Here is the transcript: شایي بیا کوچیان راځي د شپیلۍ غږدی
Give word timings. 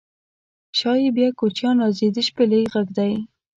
شایي 0.79 1.09
بیا 1.17 1.29
کوچیان 1.39 1.75
راځي 1.83 2.07
د 2.15 2.17
شپیلۍ 2.27 2.63
غږدی 2.73 3.13